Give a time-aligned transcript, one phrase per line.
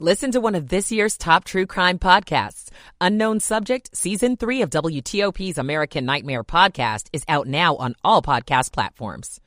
[0.00, 2.68] Listen to one of this year's top true crime podcasts.
[3.00, 8.72] Unknown Subject, Season 3 of WTOP's American Nightmare podcast is out now on all podcast
[8.72, 9.40] platforms.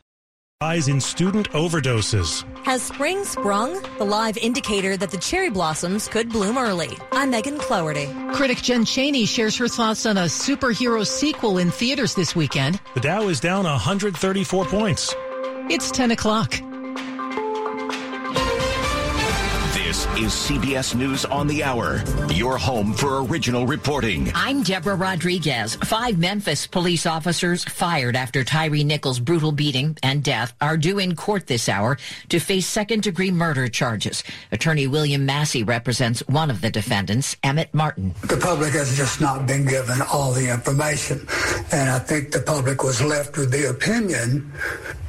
[0.63, 2.45] Rise in student overdoses.
[2.65, 3.73] Has spring sprung?
[3.97, 6.97] The live indicator that the cherry blossoms could bloom early.
[7.11, 8.07] I'm Megan Cloherty.
[8.31, 12.79] Critic Jen Chaney shares her thoughts on a superhero sequel in theaters this weekend.
[12.93, 15.13] The Dow is down 134 points.
[15.69, 16.55] It's 10 o'clock.
[20.17, 22.01] Is CBS News on the Hour,
[22.33, 24.31] your home for original reporting.
[24.33, 25.75] I'm Deborah Rodriguez.
[25.75, 31.15] Five Memphis police officers fired after Tyre Nichols' brutal beating and death are due in
[31.15, 34.23] court this hour to face second degree murder charges.
[34.51, 38.15] Attorney William Massey represents one of the defendants, Emmitt Martin.
[38.23, 41.27] The public has just not been given all the information.
[41.71, 44.51] And I think the public was left with the opinion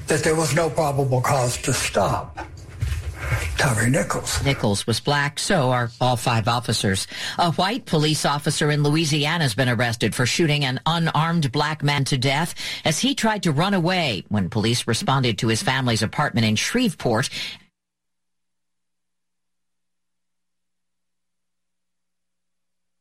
[0.09, 2.48] that there was no probable cause to stop.
[3.59, 4.43] Tyre Nichols.
[4.45, 7.09] Nichols was black, so are all five officers.
[7.39, 12.05] A white police officer in Louisiana has been arrested for shooting an unarmed black man
[12.05, 16.47] to death as he tried to run away when police responded to his family's apartment
[16.47, 17.31] in Shreveport.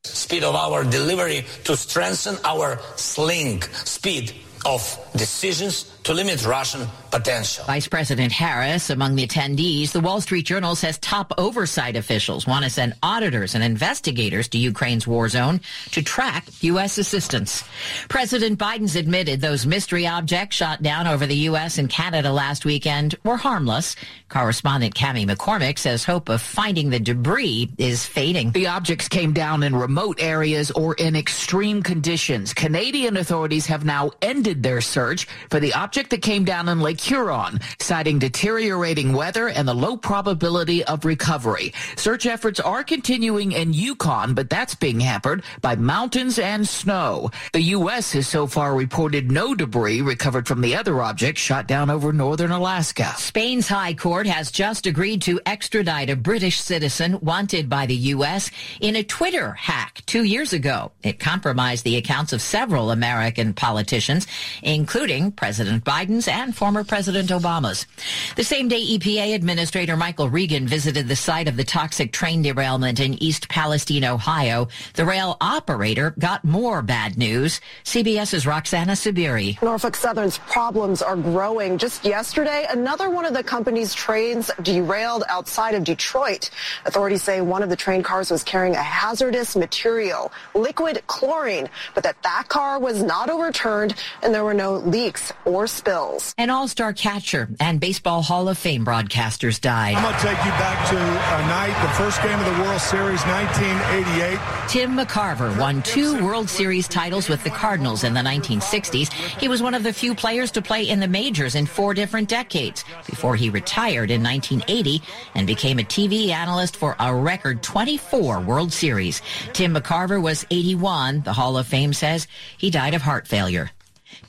[0.03, 4.33] Speed of our delivery to strengthen our sling speed
[4.65, 4.81] of
[5.15, 7.65] decisions to limit Russian potential.
[7.65, 9.91] Vice President Harris among the attendees.
[9.91, 14.57] The Wall Street Journal says top oversight officials want to send auditors and investigators to
[14.57, 15.59] Ukraine's war zone
[15.91, 16.97] to track U.S.
[16.97, 17.65] assistance.
[18.07, 21.77] President Biden's admitted those mystery objects shot down over the U.S.
[21.77, 23.97] and Canada last weekend were harmless.
[24.29, 28.51] Correspondent Cami McCormick says hope of finding the debris is fading.
[28.51, 32.53] The objects came down in remote areas or in extreme conditions.
[32.53, 37.01] Canadian authorities have now ended their search for the object that came down in Lake
[37.01, 41.73] Huron, citing deteriorating weather and the low probability of recovery.
[41.95, 47.31] Search efforts are continuing in Yukon, but that's being hampered by mountains and snow.
[47.53, 48.13] The U.S.
[48.13, 52.51] has so far reported no debris recovered from the other object shot down over northern
[52.51, 53.13] Alaska.
[53.17, 58.51] Spain's High Court has just agreed to extradite a British citizen wanted by the U.S.
[58.79, 60.91] in a Twitter hack two years ago.
[61.01, 64.27] It compromised the accounts of several American politicians,
[64.61, 67.87] including President Biden's and former President Obama's.
[68.35, 72.99] The same day, EPA Administrator Michael Regan visited the site of the toxic train derailment
[72.99, 74.67] in East Palestine, Ohio.
[74.95, 77.61] The rail operator got more bad news.
[77.85, 79.61] CBS's Roxana Saberi.
[79.61, 81.77] Norfolk Southern's problems are growing.
[81.77, 86.49] Just yesterday, another one of the company's trains derailed outside of Detroit.
[86.85, 92.03] Authorities say one of the train cars was carrying a hazardous material, liquid chlorine, but
[92.03, 96.33] that that car was not overturned and there were no leaks or spills.
[96.37, 99.95] An all-star catcher and Baseball Hall of Fame broadcasters died.
[99.95, 102.81] I'm going to take you back to a night, the first game of the World
[102.81, 104.69] Series, 1988.
[104.69, 109.11] Tim McCarver won two World Series titles with the Cardinals in the 1960s.
[109.39, 112.27] He was one of the few players to play in the majors in four different
[112.27, 115.01] decades before he retired in 1980
[115.35, 119.21] and became a TV analyst for a record 24 World Series.
[119.53, 121.21] Tim McCarver was 81.
[121.21, 122.27] The Hall of Fame says
[122.57, 123.71] he died of heart failure.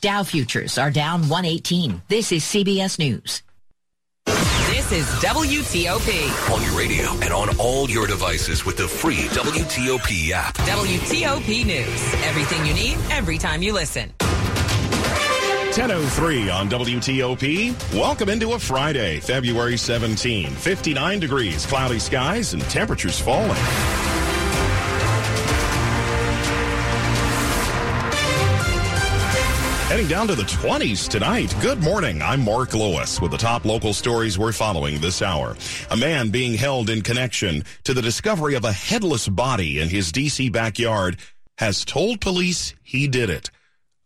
[0.01, 2.03] Dow futures are down 118.
[2.09, 3.43] This is CBS News.
[4.89, 6.55] This is WTOP.
[6.55, 10.55] On your radio and on all your devices with the free WTOP app.
[10.55, 12.15] WTOP News.
[12.25, 14.13] Everything you need, every time you listen.
[15.79, 17.95] 10.03 on WTOP.
[17.95, 20.51] Welcome into a Friday, February 17.
[20.51, 23.63] 59 degrees, cloudy skies, and temperatures falling.
[29.89, 31.55] Heading down to the 20s tonight.
[31.63, 32.21] Good morning.
[32.21, 35.57] I'm Mark Lewis with the top local stories we're following this hour.
[35.91, 40.13] A man being held in connection to the discovery of a headless body in his
[40.13, 40.51] D.C.
[40.51, 41.19] backyard
[41.57, 43.51] has told police he did it.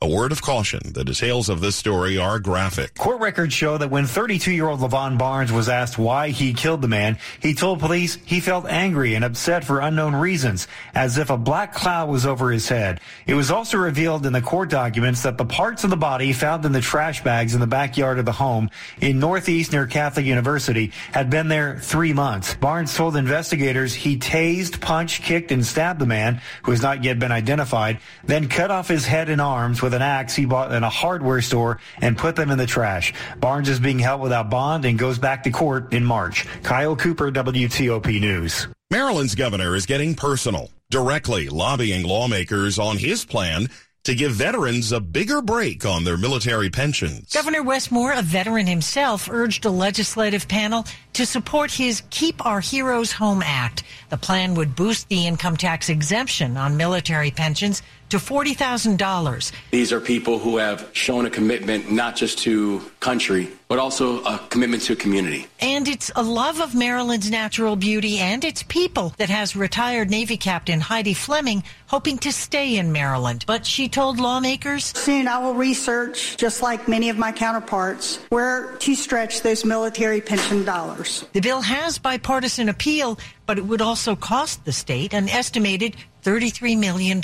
[0.02, 0.80] A word of caution.
[0.94, 2.96] The details of this story are graphic.
[2.96, 7.18] Court records show that when 32-year-old Levon Barnes was asked why he killed the man,
[7.38, 11.72] he told police he felt angry and upset for unknown reasons, as if a black
[11.72, 13.00] cloud was over his head.
[13.28, 16.64] It was also revealed in the court documents that the parts of the body found
[16.64, 20.90] in the trash bags in the backyard of the home in Northeast near Catholic University
[21.12, 22.56] had been there three months.
[22.56, 27.20] Barnes told investigators he tased, punched, kicked, and stabbed the man, who has not yet
[27.20, 30.72] been identified, then cut off his head and arms with with an axe he bought
[30.72, 33.12] in a hardware store and put them in the trash.
[33.38, 36.46] Barnes is being held without bond and goes back to court in March.
[36.62, 38.68] Kyle Cooper, WTOP News.
[38.90, 43.68] Maryland's governor is getting personal, directly lobbying lawmakers on his plan
[44.04, 47.32] to give veterans a bigger break on their military pensions.
[47.32, 52.60] Governor Wes Moore, a veteran himself, urged a legislative panel to support his Keep Our
[52.60, 53.82] Heroes Home Act.
[54.08, 57.82] The plan would boost the income tax exemption on military pensions
[58.12, 59.52] to $40,000.
[59.70, 64.38] These are people who have shown a commitment not just to country, but also a
[64.50, 65.46] commitment to community.
[65.60, 70.36] And it's a love of Maryland's natural beauty and its people that has retired Navy
[70.36, 73.44] Captain Heidi Fleming hoping to stay in Maryland.
[73.46, 78.76] But she told lawmakers Soon I will research, just like many of my counterparts, where
[78.76, 81.01] to stretch those military pension dollars.
[81.32, 86.78] The bill has bipartisan appeal, but it would also cost the state an estimated $33
[86.78, 87.20] million.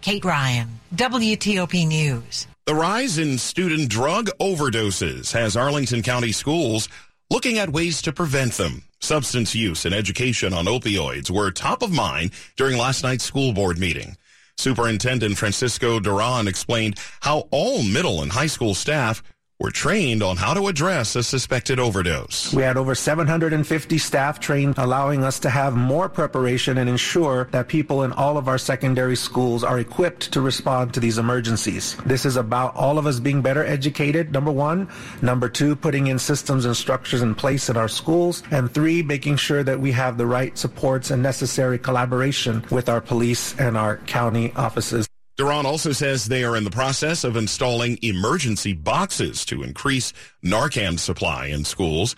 [0.00, 2.46] Kate Ryan, WTOP News.
[2.66, 6.88] The rise in student drug overdoses has Arlington County schools
[7.28, 8.84] looking at ways to prevent them.
[9.00, 13.78] Substance use and education on opioids were top of mind during last night's school board
[13.78, 14.16] meeting.
[14.58, 19.22] Superintendent Francisco Duran explained how all middle and high school staff
[19.62, 22.52] were trained on how to address a suspected overdose.
[22.52, 27.68] We had over 750 staff trained, allowing us to have more preparation and ensure that
[27.68, 31.96] people in all of our secondary schools are equipped to respond to these emergencies.
[32.04, 34.88] This is about all of us being better educated, number one.
[35.22, 38.42] Number two, putting in systems and structures in place in our schools.
[38.50, 43.00] And three, making sure that we have the right supports and necessary collaboration with our
[43.00, 45.11] police and our county offices.
[45.42, 50.12] Duran also says they are in the process of installing emergency boxes to increase
[50.44, 52.14] Narcan supply in schools.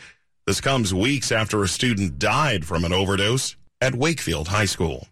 [0.47, 5.09] This comes weeks after a student died from an overdose at Wakefield High School.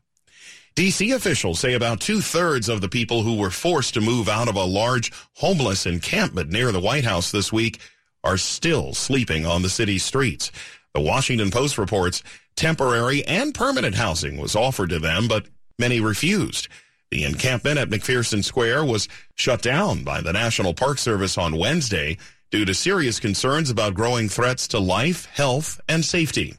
[0.76, 4.47] DC officials say about two thirds of the people who were forced to move out
[4.47, 7.81] of a large homeless encampment near the White House this week
[8.23, 10.53] are still sleeping on the city's streets.
[10.93, 12.23] The Washington Post reports
[12.56, 15.47] temporary and permanent housing was offered to them, but
[15.79, 16.69] many refused.
[17.12, 22.17] The encampment at McPherson Square was shut down by the National Park Service on Wednesday
[22.50, 26.55] due to serious concerns about growing threats to life, health, and safety.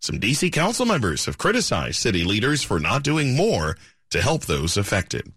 [0.00, 0.50] Some D.C.
[0.50, 3.78] council members have criticized city leaders for not doing more
[4.10, 5.32] to help those affected.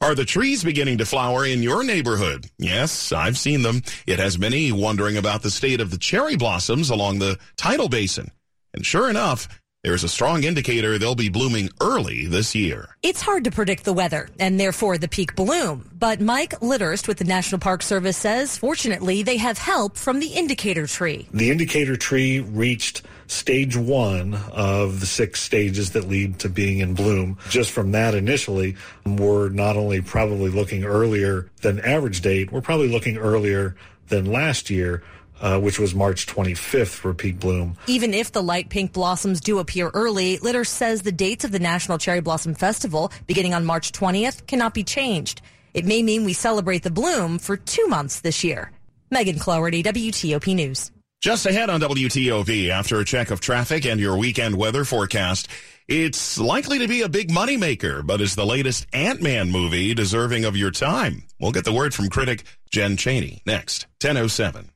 [0.00, 2.50] Are the trees beginning to flower in your neighborhood?
[2.58, 3.82] Yes, I've seen them.
[4.08, 8.32] It has many wondering about the state of the cherry blossoms along the tidal basin.
[8.74, 9.46] And sure enough,
[9.84, 12.96] there's a strong indicator they'll be blooming early this year.
[13.02, 15.88] It's hard to predict the weather and therefore the peak bloom.
[15.96, 20.26] But Mike Litterst with the National Park Service says, fortunately, they have help from the
[20.26, 21.28] indicator tree.
[21.32, 26.94] The indicator tree reached stage one of the six stages that lead to being in
[26.94, 27.38] bloom.
[27.48, 28.74] Just from that initially,
[29.06, 33.76] we're not only probably looking earlier than average date, we're probably looking earlier
[34.08, 35.04] than last year
[35.40, 37.76] uh, which was March 25th for peak bloom.
[37.86, 41.58] Even if the light pink blossoms do appear early, Litterst says the dates of the
[41.58, 45.42] National Cherry Blossom Festival, beginning on March 20th, cannot be changed.
[45.74, 48.72] It may mean we celebrate the bloom for two months this year.
[49.10, 50.90] Megan Cloherty, WTOP News.
[51.20, 55.48] Just ahead on WTOP, after a check of traffic and your weekend weather forecast,
[55.88, 60.56] it's likely to be a big moneymaker, but is the latest Ant-Man movie deserving of
[60.56, 61.24] your time?
[61.40, 63.86] We'll get the word from critic Jen Chaney next.
[64.02, 64.70] 1007.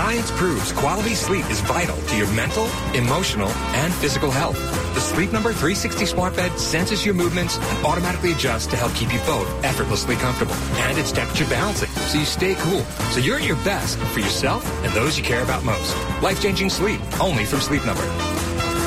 [0.00, 2.64] Science proves quality sleep is vital to your mental,
[2.94, 4.56] emotional, and physical health.
[4.94, 9.12] The Sleep Number 360 smart bed senses your movements and automatically adjusts to help keep
[9.12, 10.54] you both effortlessly comfortable.
[10.88, 12.80] And it's temperature balancing, so you stay cool.
[13.12, 15.94] So you're at your best for yourself and those you care about most.
[16.22, 18.02] Life-changing sleep, only from Sleep Number.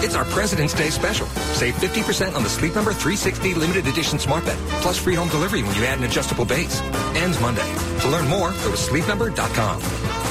[0.02, 1.28] It's our President's Day special.
[1.54, 5.62] Save 50% on the Sleep Number 360 limited edition smart bed, plus free home delivery
[5.62, 6.82] when you add an adjustable base.
[7.14, 7.72] Ends Monday.
[8.00, 10.23] To learn more, go to sleepnumber.com.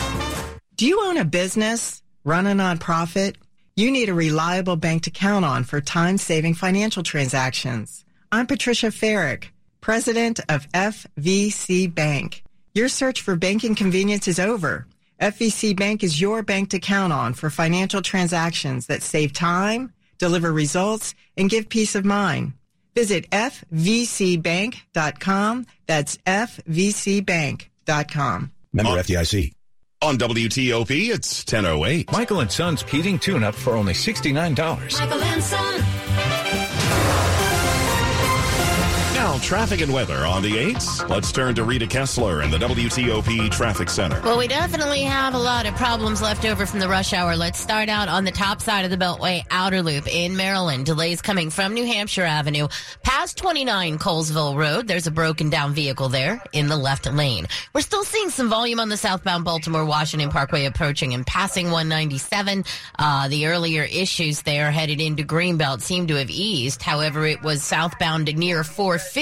[0.83, 3.37] Do you own a business, run a nonprofit?
[3.77, 8.05] You need a reliable bank to count on for time-saving financial transactions.
[8.33, 12.43] I'm Patricia Ferrick, president of FVC Bank.
[12.75, 14.89] Your search for banking convenience is over.
[15.21, 20.53] FVC Bank is your bank to count on for financial transactions that save time, deliver
[20.53, 22.55] results, and give peace of mind.
[22.97, 24.77] Visit fvcbank.com.
[25.87, 27.71] That's fvcbank.com.
[28.73, 29.53] Member FDIC.
[30.03, 32.11] On WTOP, it's 1008.
[32.11, 34.99] Michael and Son's heating tune-up for only $69.
[34.99, 36.32] Michael and Son.
[39.33, 41.09] Now, traffic and weather on the 8s.
[41.09, 44.21] Let's turn to Rita Kessler in the WTOP Traffic Center.
[44.21, 47.35] Well, we definitely have a lot of problems left over from the rush hour.
[47.35, 50.85] Let's start out on the top side of the Beltway outer loop in Maryland.
[50.85, 52.69] Delays coming from New Hampshire Avenue
[53.03, 57.47] past past 29 Colesville Road, there's a broken down vehicle there in the left lane.
[57.73, 62.65] We're still seeing some volume on the southbound Baltimore Washington Parkway approaching and passing 197.
[62.99, 66.83] Uh, the earlier issues there headed into Greenbelt seem to have eased.
[66.83, 69.22] However, it was southbound near 450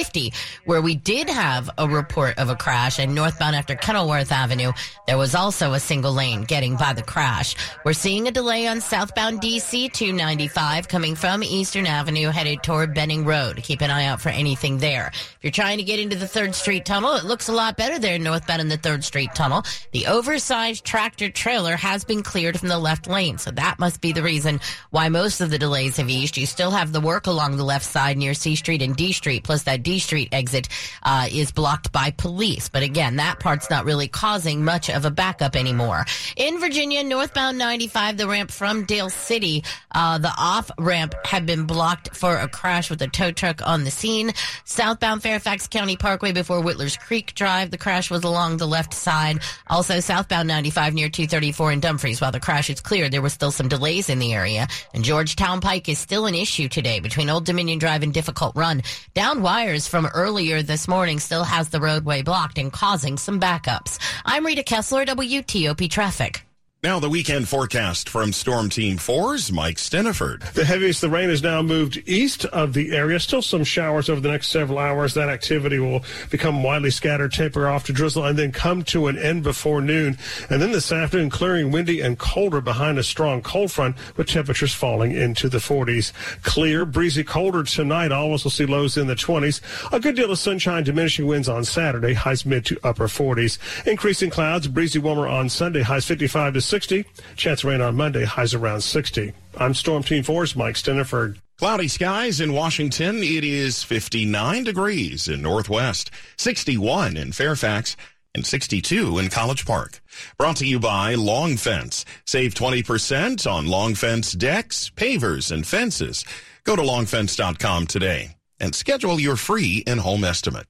[0.65, 4.73] where we did have a report of a crash and northbound after Kenilworth Avenue.
[5.07, 7.55] There was also a single lane getting by the crash.
[7.85, 13.25] We're seeing a delay on southbound DC 295 coming from Eastern Avenue headed toward Benning
[13.25, 13.57] Road.
[13.63, 15.09] Keep an eye out for anything there.
[15.13, 17.99] If you're trying to get into the 3rd Street Tunnel, it looks a lot better
[17.99, 19.65] there northbound in the 3rd Street Tunnel.
[19.93, 24.13] The oversized tractor trailer has been cleared from the left lane, so that must be
[24.13, 26.37] the reason why most of the delays have eased.
[26.37, 29.45] You still have the work along the left side near C Street and D Street,
[29.45, 30.69] plus that Street exit
[31.03, 32.69] uh, is blocked by police.
[32.69, 36.05] But again, that part's not really causing much of a backup anymore.
[36.37, 41.65] In Virginia, northbound 95, the ramp from Dale City, uh, the off ramp had been
[41.65, 44.33] blocked for a crash with a tow truck on the scene.
[44.65, 49.41] Southbound Fairfax County Parkway before Whittlers Creek Drive, the crash was along the left side.
[49.69, 52.21] Also, southbound 95 near 234 in Dumfries.
[52.21, 54.69] While the crash is clear, there were still some delays in the area.
[54.95, 58.83] And Georgetown Pike is still an issue today between Old Dominion Drive and Difficult Run.
[59.15, 63.99] Down wires from earlier this morning still has the roadway blocked and causing some backups.
[64.25, 66.50] I'm Rita Kessler, WTOP Traffic.
[66.83, 70.51] Now the weekend forecast from Storm Team 4's Mike Stinneford.
[70.55, 73.21] The heaviest the rain has now moved east of the area.
[73.21, 75.13] Still some showers over the next several hours.
[75.13, 79.19] That activity will become widely scattered, taper off to drizzle, and then come to an
[79.19, 80.17] end before noon.
[80.49, 84.73] And then this afternoon, clearing windy and colder behind a strong cold front with temperatures
[84.73, 86.15] falling into the 40s.
[86.45, 88.11] Clear, breezy, colder tonight.
[88.11, 89.61] Always will see lows in the 20s.
[89.93, 93.59] A good deal of sunshine, diminishing winds on Saturday, highs mid to upper 40s.
[93.87, 97.05] Increasing clouds, breezy warmer on Sunday, highs 55 to 60.
[97.35, 99.33] Chance rain on Monday, highs around 60.
[99.59, 101.39] I'm Storm Team 4's Mike Stinneford.
[101.59, 103.25] Cloudy skies in Washington.
[103.25, 107.97] It is 59 degrees in Northwest, 61 in Fairfax,
[108.37, 110.01] and 62 in College Park.
[110.39, 112.05] Brought to you by Long Fence.
[112.25, 116.25] Save 20% on Long Fence decks, pavers, and fences.
[116.63, 120.67] Go to longfence.com today and schedule your free in-home estimate.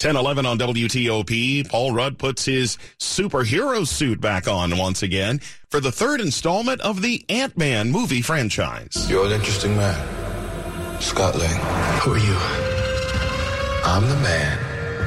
[0.00, 5.92] 1011 on WTOP, Paul Rudd puts his superhero suit back on once again for the
[5.92, 9.06] third installment of the Ant-Man movie franchise.
[9.08, 11.00] You're an interesting man.
[11.00, 11.60] Scott Lang.
[12.02, 12.36] Who are you?
[13.84, 14.58] I'm the man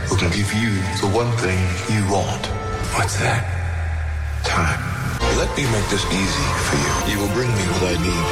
[0.08, 1.60] who can give you the one thing
[1.94, 2.46] you want.
[2.96, 3.44] What's that?
[4.46, 4.80] Time.
[5.38, 7.14] Let me make this easy for you.
[7.14, 8.26] You will bring me what I need,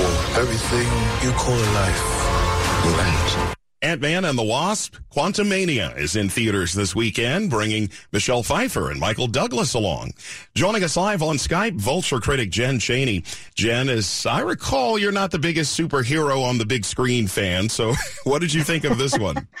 [0.00, 0.88] or everything
[1.22, 3.59] you call a life will end.
[3.82, 9.26] Ant-Man and the Wasp, Quantumania is in theaters this weekend, bringing Michelle Pfeiffer and Michael
[9.26, 10.12] Douglas along.
[10.54, 13.24] Joining us live on Skype, Vulture critic Jen Chaney.
[13.54, 17.94] Jen, as I recall, you're not the biggest superhero on the big screen fan, so
[18.24, 19.48] what did you think of this one?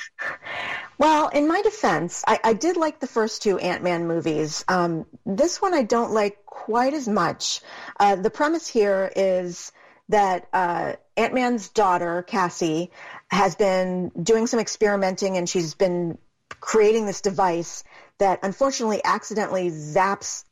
[0.98, 4.66] Well, in my defense, I, I did like the first two Ant-Man movies.
[4.68, 7.62] Um, this one I don't like quite as much.
[7.98, 9.72] Uh, the premise here is
[10.10, 12.90] that uh, Ant-Man's daughter, Cassie,
[13.30, 16.18] has been doing some experimenting and she's been
[16.60, 17.84] creating this device
[18.18, 20.44] that unfortunately accidentally zaps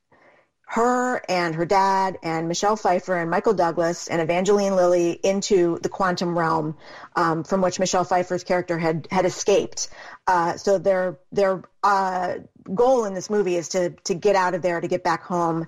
[0.71, 5.89] her and her dad and Michelle Pfeiffer and Michael Douglas and Evangeline Lilly into the
[5.89, 6.77] quantum realm
[7.17, 9.89] um, from which Michelle Pfeiffer's character had had escaped.
[10.27, 12.35] Uh, so their their uh,
[12.75, 15.67] goal in this movie is to to get out of there to get back home.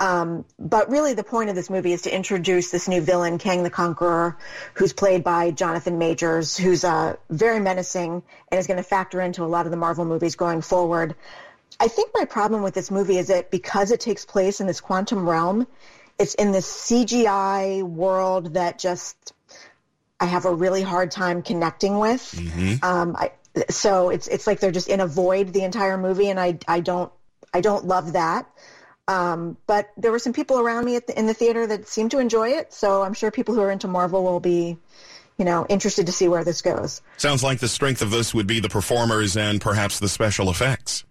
[0.00, 3.64] Um, but really, the point of this movie is to introduce this new villain, Kang
[3.64, 4.36] the Conqueror,
[4.74, 9.42] who's played by Jonathan Majors, who's uh, very menacing and is going to factor into
[9.42, 11.16] a lot of the Marvel movies going forward.
[11.80, 14.80] I think my problem with this movie is that because it takes place in this
[14.80, 15.66] quantum realm,
[16.18, 19.32] it's in this CGI world that just
[20.20, 22.22] I have a really hard time connecting with.
[22.36, 22.84] Mm-hmm.
[22.84, 23.32] Um, I,
[23.70, 26.80] so it's it's like they're just in a void the entire movie, and I I
[26.80, 27.12] don't
[27.54, 28.50] I don't love that.
[29.08, 32.18] Um, but there were some people around me the, in the theater that seemed to
[32.18, 34.76] enjoy it, so I'm sure people who are into Marvel will be,
[35.38, 37.00] you know, interested to see where this goes.
[37.16, 41.04] Sounds like the strength of this would be the performers and perhaps the special effects.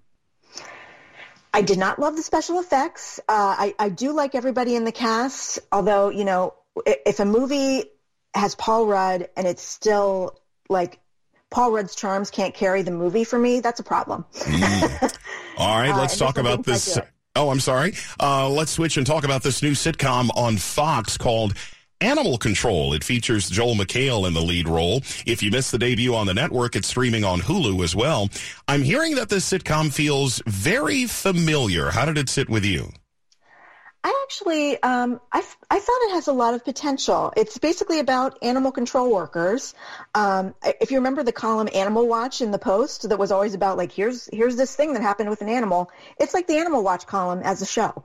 [1.52, 3.20] I did not love the special effects.
[3.28, 6.54] Uh, I, I do like everybody in the cast, although, you know,
[6.86, 7.86] if a movie
[8.36, 10.40] has Paul Rudd and it's still
[10.70, 11.00] like
[11.50, 14.26] Paul Rudd's charms can't carry the movie for me, that's a problem.
[14.34, 15.18] Mm.
[15.58, 17.00] All right, let's uh, talk about this.
[17.38, 17.94] Oh, I'm sorry.
[18.20, 21.54] Uh, let's switch and talk about this new sitcom on Fox called
[22.02, 22.94] Animal Control.
[22.94, 25.04] It features Joel McHale in the lead role.
[25.28, 28.30] If you missed the debut on the network, it's streaming on Hulu as well.
[28.68, 31.92] I'm hearing that this sitcom feels very familiar.
[31.92, 32.92] How did it sit with you?
[34.04, 37.34] I actually, um, I, I thought it has a lot of potential.
[37.36, 39.74] It's basically about animal control workers.
[40.16, 43.78] Um, if you remember the column Animal Watch in the Post that was always about
[43.78, 45.92] like, here's, here's this thing that happened with an animal.
[46.20, 48.04] It's like the Animal Watch column as a show.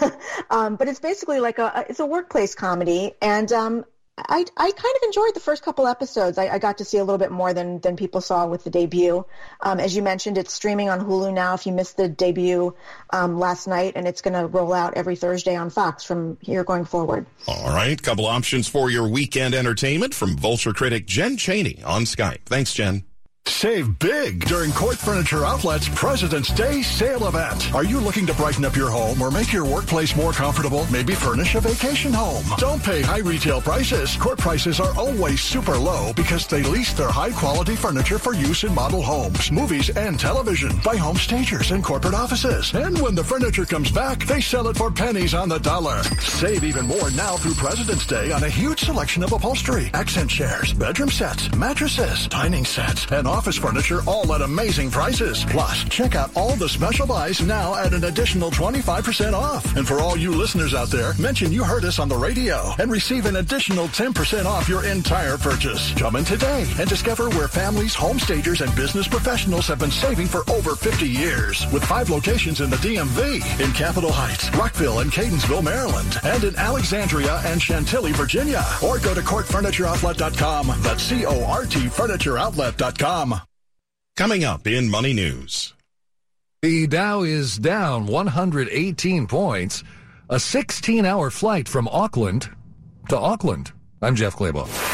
[0.50, 3.12] um, but it's basically like a, it's a workplace comedy.
[3.22, 3.84] And, um,
[4.28, 6.38] I, I kind of enjoyed the first couple episodes.
[6.38, 8.70] I, I, got to see a little bit more than, than people saw with the
[8.70, 9.24] debut.
[9.60, 12.74] Um, as you mentioned, it's streaming on Hulu now if you missed the debut
[13.10, 16.64] um, last night, and it's going to roll out every Thursday on Fox from here
[16.64, 17.26] going forward.
[17.46, 18.00] All right.
[18.02, 22.44] Couple options for your weekend entertainment from Vulture critic Jen Chaney on Skype.
[22.46, 23.04] Thanks, Jen.
[23.48, 27.74] Save big during CORT Furniture Outlet's President's Day sale event.
[27.74, 30.86] Are you looking to brighten up your home or make your workplace more comfortable?
[30.92, 32.44] Maybe furnish a vacation home.
[32.58, 34.14] Don't pay high retail prices.
[34.16, 38.62] CORT prices are always super low because they lease their high quality furniture for use
[38.62, 42.72] in model homes, movies, and television by home stagers and corporate offices.
[42.74, 46.02] And when the furniture comes back, they sell it for pennies on the dollar.
[46.20, 50.72] Save even more now through President's Day on a huge selection of upholstery, accent chairs,
[50.74, 55.44] bedroom sets, mattresses, dining sets, and office furniture all at amazing prices.
[55.44, 59.76] Plus, check out all the special buys now at an additional 25% off.
[59.76, 62.90] And for all you listeners out there, mention you heard us on the radio and
[62.90, 65.94] receive an additional 10% off your entire purchase.
[65.94, 70.26] Come in today and discover where families, home stagers, and business professionals have been saving
[70.26, 71.64] for over 50 years.
[71.72, 76.56] With five locations in the DMV, in Capitol Heights, Rockville, and Catonsville, Maryland, and in
[76.56, 78.64] Alexandria and Chantilly, Virginia.
[78.82, 80.72] Or go to cortfurnitureoutlet.com.
[80.82, 83.17] That's C-O-R-T furnitureoutlet.com.
[84.16, 85.74] Coming up in Money News.
[86.62, 89.82] The Dow is down 118 points.
[90.30, 92.48] A 16 hour flight from Auckland
[93.08, 93.72] to Auckland.
[94.00, 94.87] I'm Jeff Clabaugh.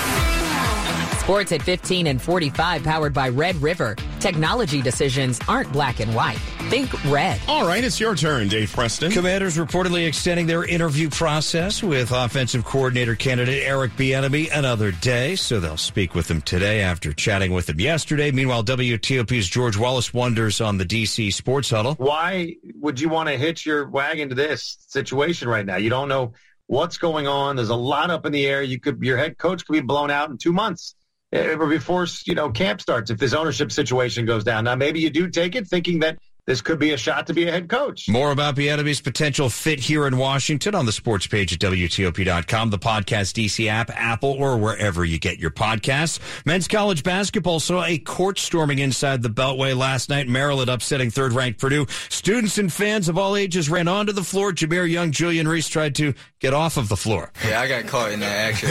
[1.24, 3.96] Sports at 15 and 45, powered by Red River.
[4.20, 6.36] Technology decisions aren't black and white.
[6.68, 7.40] Think red.
[7.48, 9.10] All right, it's your turn, Dave Preston.
[9.10, 15.60] Commanders reportedly extending their interview process with offensive coordinator candidate Eric Bieniemy another day, so
[15.60, 18.30] they'll speak with him today after chatting with him yesterday.
[18.30, 21.94] Meanwhile, WTOP's George Wallace wonders on the DC Sports Huddle.
[21.94, 25.76] Why would you want to hitch your wagon to this situation right now?
[25.76, 26.34] You don't know
[26.66, 27.56] what's going on.
[27.56, 28.62] There's a lot up in the air.
[28.62, 30.94] You could your head coach could be blown out in two months.
[31.34, 34.64] Before you know camp starts if this ownership situation goes down.
[34.64, 37.48] Now maybe you do take it thinking that this could be a shot to be
[37.48, 38.08] a head coach.
[38.08, 42.78] More about Bieniemy's potential fit here in Washington on the sports page at WTOP.com, the
[42.78, 46.18] podcast DC app, Apple, or wherever you get your podcasts.
[46.44, 50.28] Men's college basketball saw a court storming inside the Beltway last night.
[50.28, 51.86] Maryland upsetting third-ranked Purdue.
[52.08, 54.52] Students and fans of all ages ran onto the floor.
[54.52, 57.32] Jahmir Young, Julian Reese tried to get off of the floor.
[57.46, 58.70] Yeah, I got caught in that action.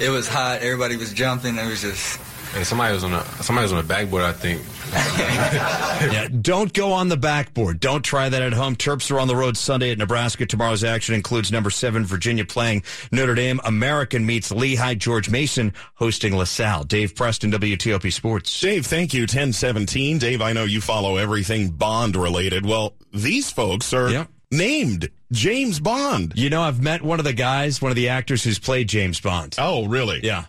[0.00, 0.60] it was hot.
[0.60, 1.56] Everybody was jumping.
[1.56, 2.20] It was just
[2.52, 4.62] Hey, somebody was on a somebody was on a backboard, I think.
[6.12, 7.80] yeah, don't go on the backboard.
[7.80, 8.76] Don't try that at home.
[8.76, 10.46] Terps are on the road Sunday at Nebraska.
[10.46, 12.82] Tomorrow's action includes number seven Virginia playing
[13.12, 13.60] Notre Dame.
[13.64, 14.94] American meets Lehigh.
[14.94, 16.84] George Mason hosting LaSalle.
[16.84, 18.60] Dave Preston, WTOP Sports.
[18.60, 19.26] Dave, thank you.
[19.26, 20.18] Ten seventeen.
[20.18, 22.64] Dave, I know you follow everything Bond related.
[22.64, 24.10] Well, these folks are.
[24.10, 26.32] Yep named James Bond.
[26.36, 29.20] You know, I've met one of the guys, one of the actors who's played James
[29.20, 29.56] Bond.
[29.58, 30.20] Oh, really?
[30.22, 30.44] Yeah.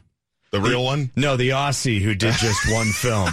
[0.51, 1.11] The real one?
[1.15, 3.31] No, the Aussie who did just one film.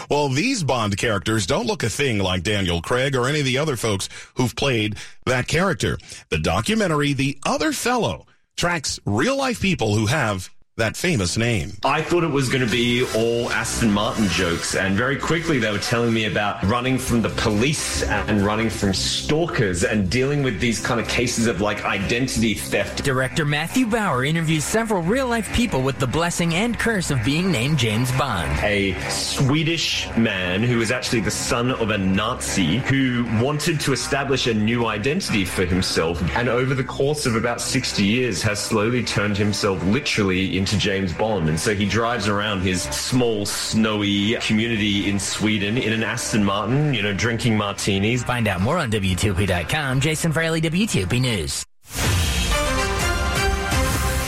[0.10, 3.58] well, these Bond characters don't look a thing like Daniel Craig or any of the
[3.58, 5.96] other folks who've played that character.
[6.30, 11.72] The documentary, The Other Fellow, tracks real life people who have that famous name.
[11.84, 15.70] I thought it was going to be all Aston Martin jokes, and very quickly they
[15.70, 20.60] were telling me about running from the police and running from stalkers and dealing with
[20.60, 23.04] these kind of cases of like identity theft.
[23.04, 27.50] Director Matthew Bauer interviews several real life people with the blessing and curse of being
[27.50, 28.50] named James Bond.
[28.62, 34.46] A Swedish man who was actually the son of a Nazi who wanted to establish
[34.46, 39.02] a new identity for himself, and over the course of about 60 years has slowly
[39.02, 41.48] turned himself literally into to James Bond.
[41.48, 46.94] And so he drives around his small, snowy community in Sweden in an Aston Martin,
[46.94, 48.24] you know, drinking martinis.
[48.24, 50.00] Find out more on WTOP.com.
[50.00, 51.64] Jason Fraley, WTOP News.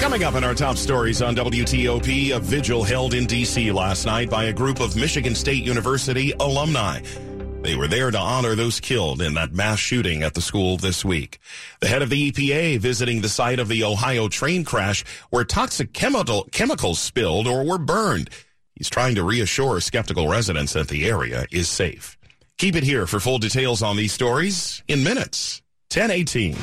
[0.00, 3.70] Coming up in our top stories on WTOP, a vigil held in D.C.
[3.70, 7.00] last night by a group of Michigan State University alumni.
[7.62, 11.05] They were there to honor those killed in that mass shooting at the school this
[11.05, 11.38] week.
[11.81, 15.92] The head of the EPA visiting the site of the Ohio train crash where toxic
[15.92, 18.31] chemical, chemicals spilled or were burned.
[18.75, 22.16] He's trying to reassure skeptical residents that the area is safe.
[22.57, 25.61] Keep it here for full details on these stories in minutes.
[25.92, 26.57] 1018.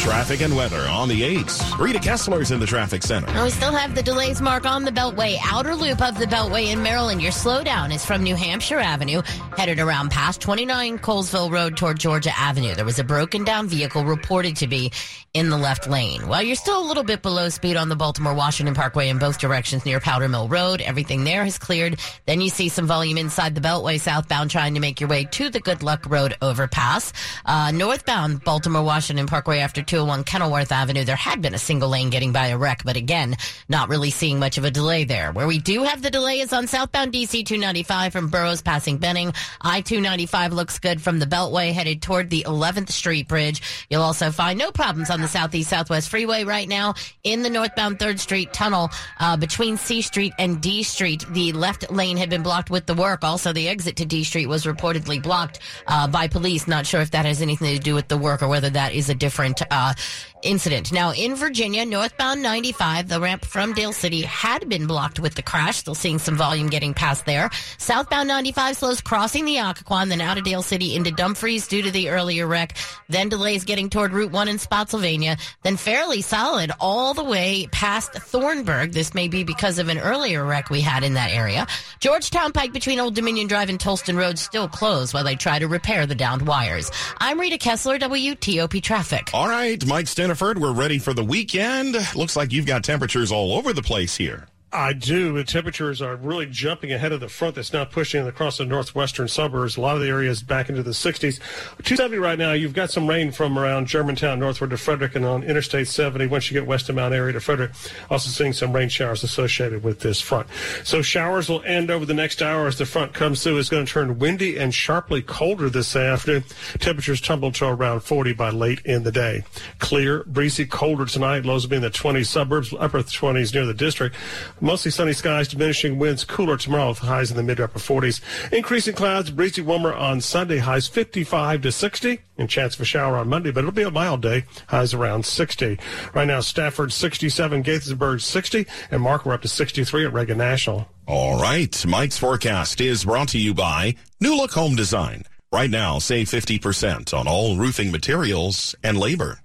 [0.00, 1.78] Traffic and weather on the 8s.
[1.78, 3.26] Rita Kessler's in the traffic center.
[3.34, 5.36] Now, we still have the delays mark on the Beltway.
[5.44, 7.20] Outer loop of the Beltway in Maryland.
[7.20, 9.20] Your slowdown is from New Hampshire Avenue,
[9.58, 12.74] headed around past 29 Colesville Road toward Georgia Avenue.
[12.74, 14.90] There was a broken down vehicle reported to be
[15.34, 16.26] in the left lane.
[16.26, 19.38] While you're still a little bit below speed on the Baltimore Washington Parkway in both
[19.38, 22.00] directions near Powder Mill Road, everything there has cleared.
[22.26, 25.50] Then you see some volume inside the Beltway southbound trying to make your way to
[25.50, 27.12] the Good Luck Road overpass.
[27.44, 32.10] Uh, northbound Baltimore Washington Parkway after 201 Kenilworth Avenue, there had been a single lane
[32.10, 33.36] getting by a wreck, but again,
[33.68, 35.32] not really seeing much of a delay there.
[35.32, 39.32] Where we do have the delay is on southbound DC 295 from Burroughs passing Benning.
[39.60, 43.86] I 295 looks good from the Beltway headed toward the 11th Street Bridge.
[43.90, 47.98] You'll also find no problems on the Southeast Southwest Freeway right now in the northbound
[47.98, 51.24] 3rd Street tunnel uh, between C Street and D Street.
[51.30, 53.24] The left lane had been blocked with the work.
[53.24, 56.68] Also, the exit to D Street was reportedly blocked uh, by police.
[56.68, 59.10] Not sure if that has anything to do with the work or whether that is
[59.10, 59.94] a different uh, Uh,
[60.42, 60.92] incident.
[60.92, 65.42] Now, in Virginia, northbound 95, the ramp from Dale City had been blocked with the
[65.42, 65.78] crash.
[65.78, 67.50] Still seeing some volume getting past there.
[67.78, 71.90] Southbound 95 slows crossing the Occoquan, then out of Dale City into Dumfries due to
[71.90, 72.76] the earlier wreck.
[73.08, 75.36] Then delays getting toward Route 1 in Spotsylvania.
[75.62, 78.92] Then fairly solid all the way past Thornburg.
[78.92, 81.66] This may be because of an earlier wreck we had in that area.
[82.00, 85.68] Georgetown Pike between Old Dominion Drive and Towlston Road still closed while they try to
[85.68, 86.90] repair the downed wires.
[87.18, 89.30] I'm Rita Kessler, WTOP Traffic.
[89.34, 91.96] All right, Mike Stinneford, we're ready for the weekend.
[92.16, 94.48] Looks like you've got temperatures all over the place here.
[94.72, 95.32] I do.
[95.32, 99.26] The temperatures are really jumping ahead of the front that's now pushing across the northwestern
[99.26, 99.76] suburbs.
[99.76, 101.38] A lot of the areas back into the 60s.
[101.82, 102.52] 270 right now.
[102.52, 106.48] You've got some rain from around Germantown northward to Frederick and on Interstate 70 once
[106.48, 107.72] you get west of Mount Airy to Frederick.
[108.10, 110.46] Also seeing some rain showers associated with this front.
[110.84, 113.58] So showers will end over the next hour as the front comes through.
[113.58, 116.44] It's going to turn windy and sharply colder this afternoon.
[116.78, 119.42] Temperatures tumble to around 40 by late in the day.
[119.80, 121.44] Clear, breezy, colder tonight.
[121.44, 124.14] Lows will be in the 20s suburbs, upper 20s near the district.
[124.60, 128.20] Mostly sunny skies, diminishing winds, cooler tomorrow with highs in the mid upper 40s.
[128.52, 133.16] Increasing clouds, breezy warmer on Sunday, highs 55 to 60, and chance of a shower
[133.16, 135.78] on Monday, but it'll be a mild day, highs around 60.
[136.12, 140.88] Right now, Stafford 67, Gaithersburg 60, and Mark we're up to 63 at Reagan National.
[141.06, 145.24] All right, Mike's forecast is brought to you by New Look Home Design.
[145.52, 149.40] Right now, save 50% on all roofing materials and labor.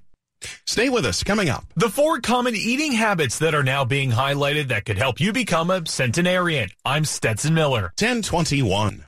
[0.65, 1.23] Stay with us.
[1.23, 1.65] Coming up.
[1.75, 5.69] The four common eating habits that are now being highlighted that could help you become
[5.69, 6.69] a centenarian.
[6.83, 7.93] I'm Stetson Miller.
[7.99, 9.05] 1021.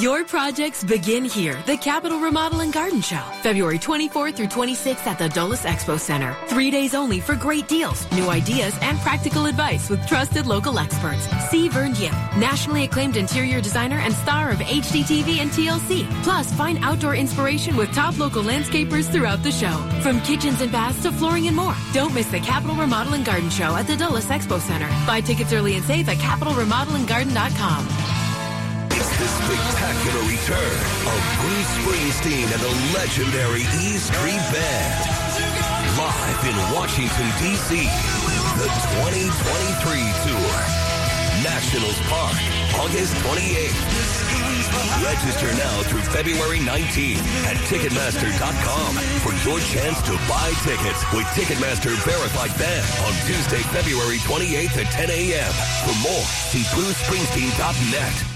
[0.00, 1.62] Your projects begin here.
[1.66, 6.36] The Capital Remodel and Garden Show, February 24th through 26th at the Dulles Expo Center.
[6.48, 11.28] Three days only for great deals, new ideas, and practical advice with trusted local experts.
[11.48, 16.10] See Vern Yip, nationally acclaimed interior designer and star of HGTV and TLC.
[16.24, 19.76] Plus, find outdoor inspiration with top local landscapers throughout the show.
[20.02, 21.76] From kitchens and baths to flooring and more.
[21.92, 24.88] Don't miss the Capital Remodel and Garden Show at the Dulles Expo Center.
[25.06, 28.13] Buy tickets early and save at CapitolRemodelandGarden.com.
[29.14, 30.74] The spectacular return
[31.06, 34.94] of Bruce Springsteen and the legendary E Street Band.
[35.96, 37.86] Live in Washington, D.C.
[38.58, 38.68] The
[39.06, 40.94] 2023 Tour.
[41.46, 42.34] Nationals Park,
[42.82, 44.24] August 28th.
[45.04, 51.94] Register now through February 19th at Ticketmaster.com for your chance to buy tickets with Ticketmaster
[52.02, 55.52] Verified Fan on Tuesday, February 28th at 10 a.m.
[55.86, 58.33] For more, see BruceSpringsteen.net.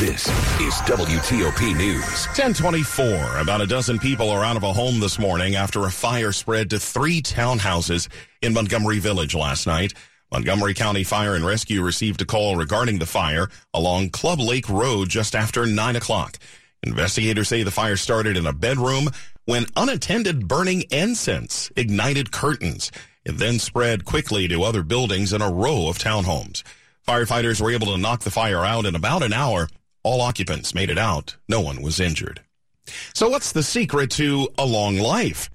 [0.00, 2.26] This is WTOP News.
[2.28, 3.36] 1024.
[3.36, 6.70] About a dozen people are out of a home this morning after a fire spread
[6.70, 8.08] to three townhouses
[8.40, 9.92] in Montgomery Village last night.
[10.32, 15.10] Montgomery County Fire and Rescue received a call regarding the fire along Club Lake Road
[15.10, 16.38] just after 9 o'clock.
[16.82, 19.10] Investigators say the fire started in a bedroom
[19.44, 22.90] when unattended burning incense ignited curtains.
[23.26, 26.62] It then spread quickly to other buildings in a row of townhomes.
[27.06, 29.68] Firefighters were able to knock the fire out in about an hour.
[30.02, 31.36] All occupants made it out.
[31.48, 32.40] No one was injured.
[33.14, 35.50] So what's the secret to a long life?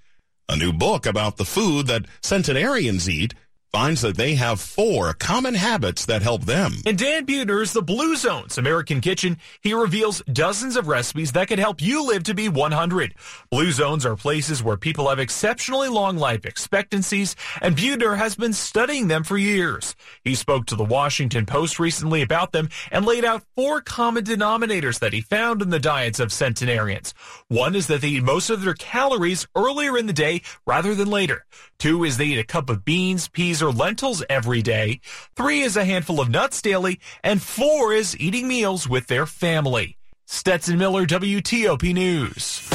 [0.48, 3.34] A new book about the food that centenarians eat
[3.76, 6.72] finds that they have four common habits that help them.
[6.86, 11.60] In Dan Buettner's The Blue Zones American Kitchen, he reveals dozens of recipes that could
[11.60, 13.16] help you live to be 100.
[13.52, 18.54] Blue Zones are places where people have exceptionally long life expectancies, and Buettner has been
[18.54, 19.94] studying them for years.
[20.24, 25.00] He spoke to the Washington Post recently about them and laid out four common denominators
[25.00, 27.14] that he found in the diets of centenarians.
[27.50, 31.10] One is that they eat most of their calories earlier in the day rather than
[31.10, 31.44] later.
[31.78, 35.00] Two is they eat a cup of beans, peas, or lentils every day.
[35.36, 37.00] Three is a handful of nuts daily.
[37.24, 39.98] And four is eating meals with their family.
[40.28, 42.70] Stetson Miller, WTOP News.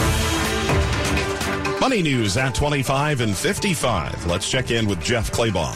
[1.81, 4.27] Money news at 25 and 55.
[4.27, 5.75] Let's check in with Jeff Clabaugh.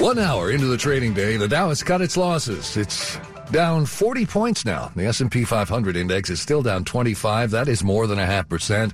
[0.00, 2.76] One hour into the trading day, the Dow has cut its losses.
[2.76, 3.18] It's
[3.50, 4.90] down 40 points now.
[4.94, 7.52] The S&P 500 index is still down 25.
[7.52, 8.92] That is more than a half percent.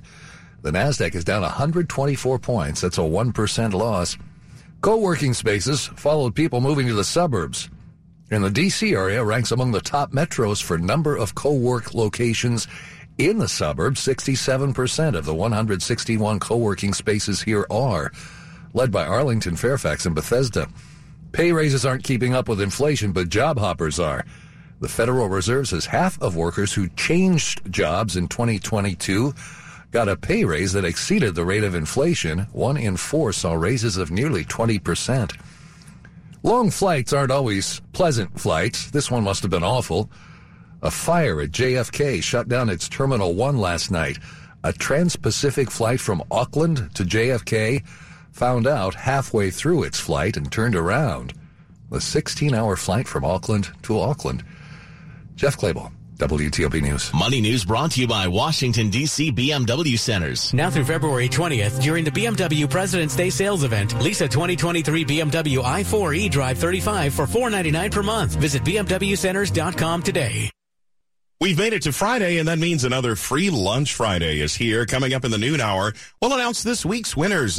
[0.61, 2.79] The Nasdaq is down 124 points.
[2.79, 4.17] That's a 1% loss.
[4.83, 7.69] Co-working spaces followed people moving to the suburbs.
[8.29, 12.67] In the DC area ranks among the top metros for number of co-work locations
[13.17, 14.05] in the suburbs.
[14.05, 18.11] 67% of the 161 co-working spaces here are
[18.73, 20.67] led by Arlington, Fairfax, and Bethesda.
[21.31, 24.25] Pay raises aren't keeping up with inflation, but job hoppers are.
[24.81, 29.33] The Federal Reserve says half of workers who changed jobs in 2022
[29.93, 32.39] got a pay raise that exceeded the rate of inflation.
[32.51, 35.37] One in four saw raises of nearly 20%.
[36.41, 38.89] Long flights aren't always pleasant flights.
[38.89, 40.09] This one must have been awful.
[40.81, 44.17] A fire at JFK shut down its Terminal 1 last night.
[44.63, 47.85] A trans-Pacific flight from Auckland to JFK
[48.31, 51.33] found out halfway through its flight and turned around.
[51.91, 54.43] A 16-hour flight from Auckland to Auckland.
[55.35, 55.91] Jeff Clabaugh.
[56.17, 57.13] WTOP News.
[57.13, 59.31] Money News brought to you by Washington, D.C.
[59.31, 60.53] BMW Centers.
[60.53, 65.63] Now through February 20th, during the BMW President's Day sales event, lease a 2023 BMW
[65.63, 68.35] i4 eDrive 35 for 499 per month.
[68.35, 70.49] Visit BMWCenters.com today.
[71.43, 74.85] We've made it to Friday, and that means another free lunch Friday is here.
[74.85, 77.51] Coming up in the noon hour, we'll announce this week's winners